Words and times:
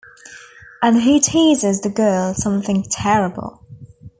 And 0.81 1.03
he 1.03 1.19
teases 1.19 1.79
the 1.81 1.89
girls 1.91 2.41
something 2.41 2.81
terrible. 2.81 3.61